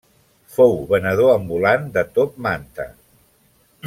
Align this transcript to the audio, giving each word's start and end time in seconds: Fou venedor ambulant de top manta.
Fou 0.55 0.71
venedor 0.93 1.29
ambulant 1.35 1.85
de 1.99 2.03
top 2.19 2.35
manta. 2.47 2.87